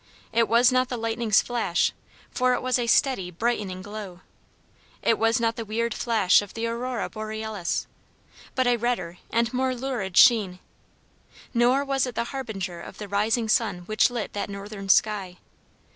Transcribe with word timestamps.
It 0.33 0.47
was 0.47 0.71
not 0.71 0.89
the 0.89 0.97
lightning's 0.97 1.43
flash, 1.43 1.91
for 2.31 2.55
it 2.55 2.63
was 2.63 2.79
a 2.79 2.87
steady 2.87 3.29
brightening 3.29 3.83
glow. 3.83 4.21
It 5.03 5.19
was 5.19 5.39
not 5.39 5.57
the 5.57 5.63
weird 5.63 5.93
flash 5.93 6.41
of 6.41 6.55
the 6.55 6.65
aurora 6.65 7.07
borealis, 7.07 7.85
but 8.55 8.65
a 8.65 8.77
redder 8.77 9.19
and 9.29 9.53
more 9.53 9.75
lurid 9.75 10.17
sheen; 10.17 10.57
nor 11.53 11.85
was 11.85 12.07
it 12.07 12.15
the 12.15 12.23
harbinger 12.33 12.81
of 12.81 12.97
the 12.97 13.07
rising 13.07 13.47
sun 13.47 13.81
which 13.81 14.09
lit 14.09 14.33
that 14.33 14.49
northern 14.49 14.89
sky. 14.89 15.37